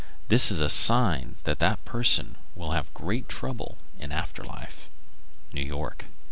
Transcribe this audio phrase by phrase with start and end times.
[0.29, 4.89] This is a sign that that person will have some great trouble in after life.
[5.53, 6.05] _New York.